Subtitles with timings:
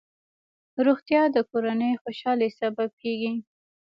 [0.85, 3.33] روغتیا د کورنۍ خوشحالۍ سبب کېږي.